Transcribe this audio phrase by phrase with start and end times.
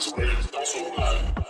[0.00, 0.30] this way.
[0.50, 1.49] Don't survive.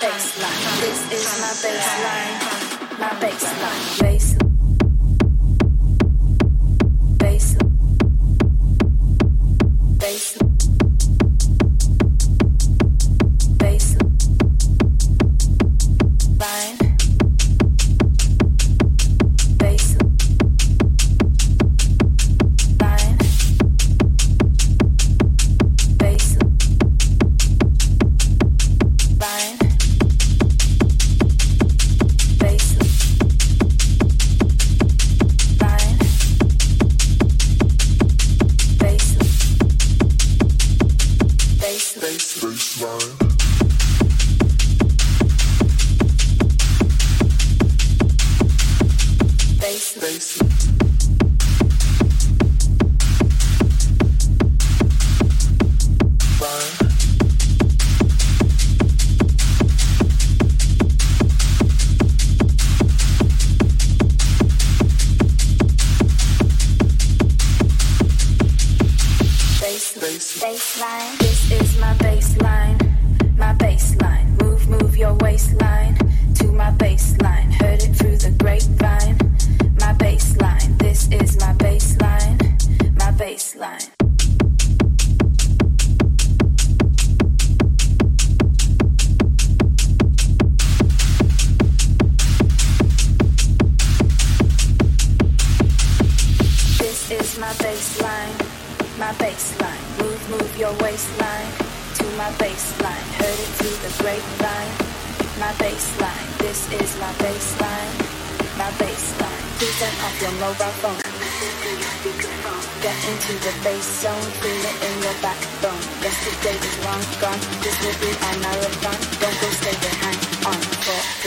[0.00, 0.80] Baseline.
[0.80, 4.07] This is my baseline, my baseline.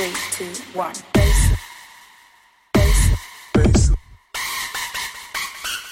[0.02, 0.96] three, two, one.
[1.14, 1.54] Bass.
[2.74, 3.10] Bass.
[3.54, 3.92] Bass.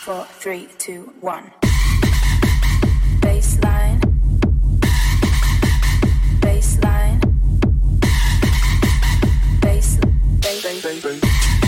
[0.04, 1.52] Four, three, two, one.
[3.22, 4.00] Baseline.
[6.42, 7.20] Baseline.
[9.62, 10.00] Baseline.
[10.42, 10.82] Baseline.
[10.82, 11.59] Baseline.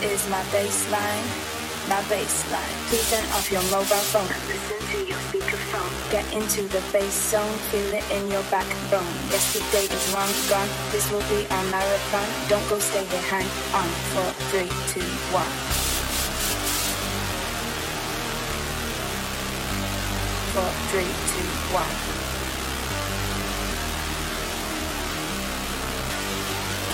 [0.00, 1.26] Is my baseline,
[1.88, 2.74] my baseline.
[2.86, 4.30] Please turn off your mobile phone.
[4.46, 5.90] Listen to your speakerphone.
[6.12, 7.58] Get into the bass zone.
[7.70, 9.12] Feel it in your backbone.
[9.28, 10.68] Yesterday is long gone.
[10.92, 12.28] This will be our marathon.
[12.48, 13.50] Don't go stay behind.
[13.74, 15.02] On four, three, two,
[15.34, 15.50] one.
[20.54, 21.94] four, three, two, one.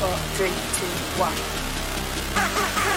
[0.00, 2.90] Four, three, two, one.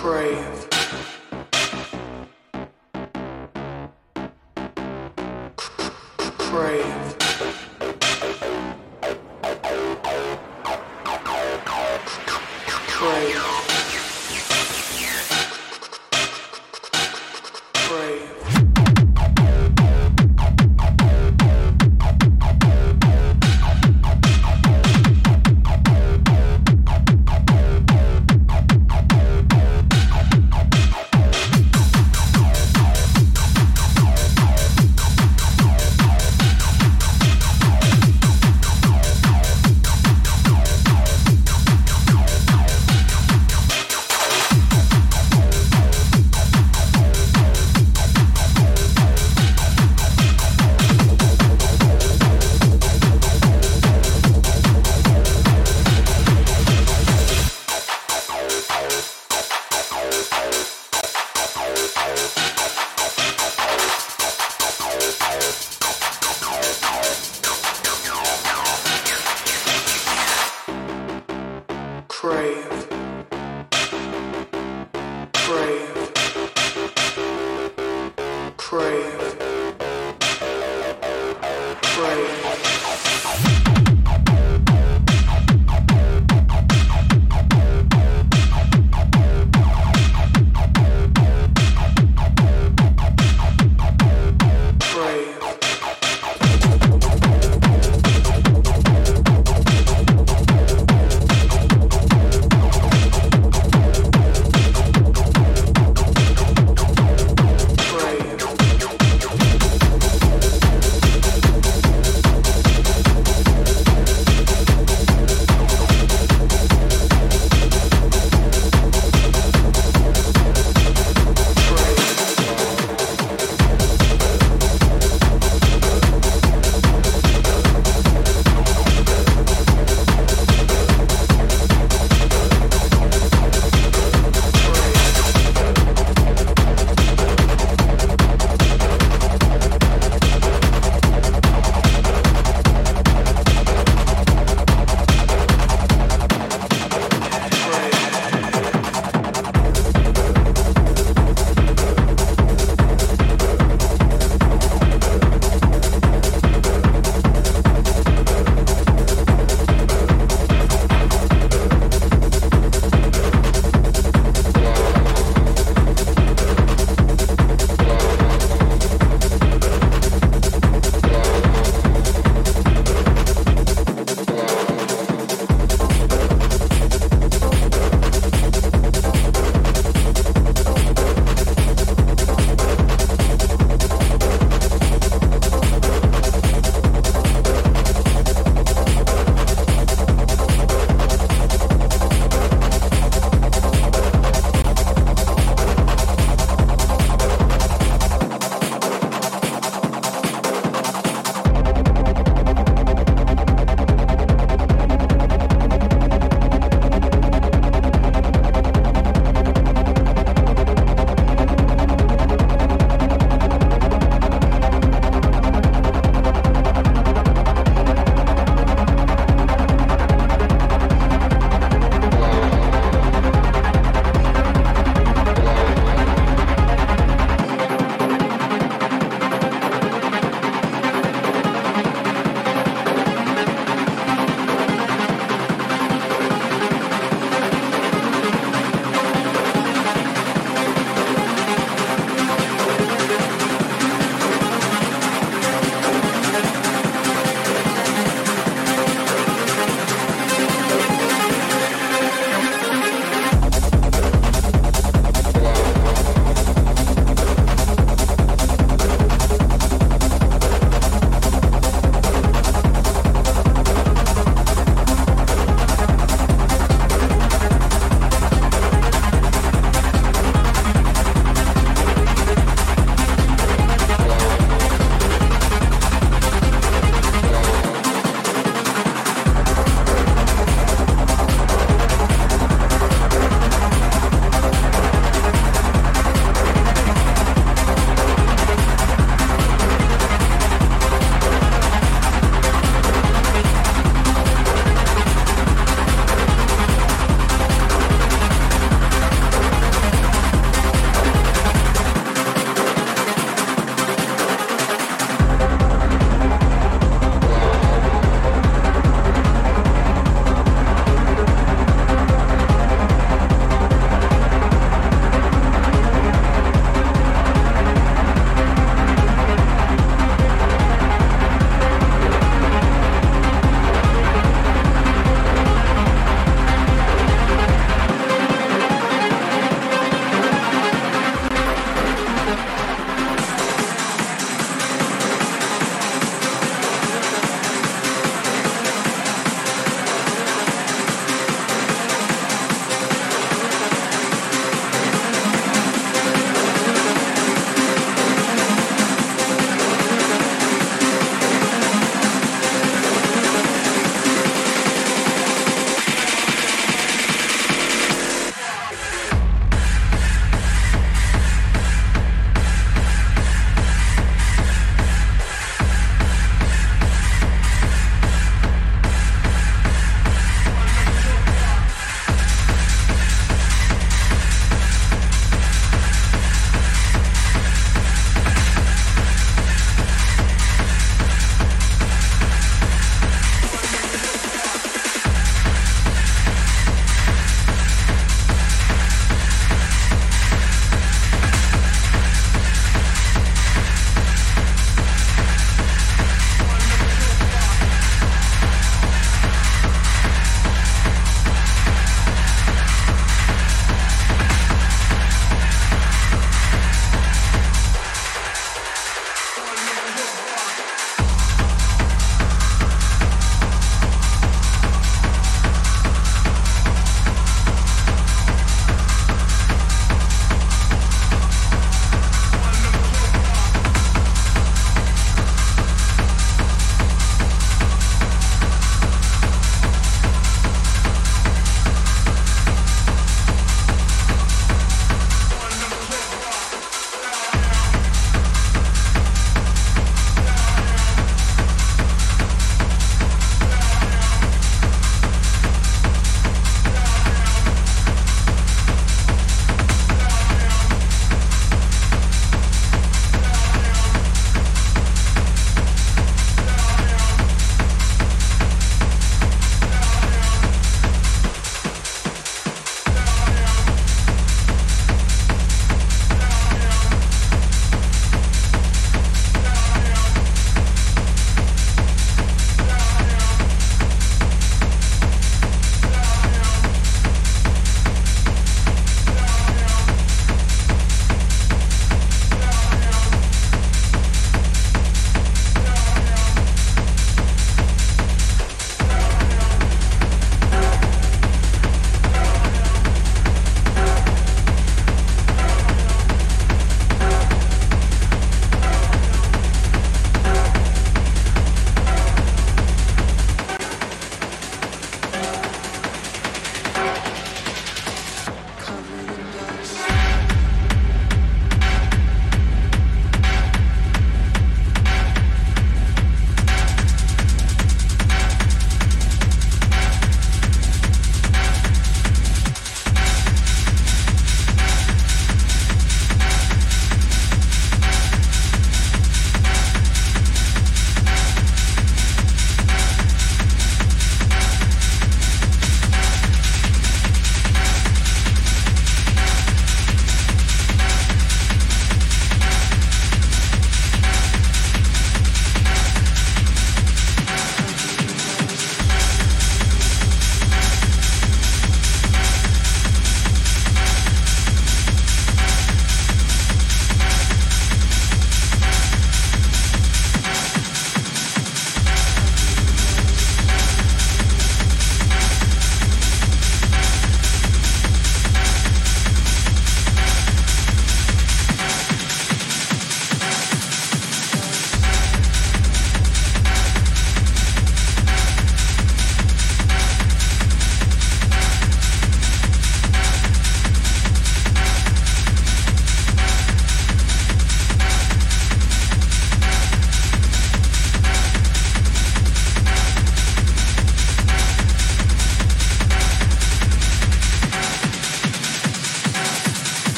[0.00, 0.66] crave.
[6.38, 7.09] Crave.